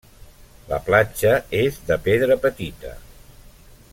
La 0.69 0.79
platja 0.87 1.33
és 1.59 1.77
de 1.91 1.99
pedra 2.09 2.39
petita. 2.47 2.97